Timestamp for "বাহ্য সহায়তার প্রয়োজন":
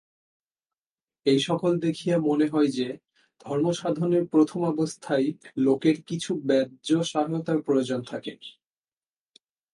6.43-7.99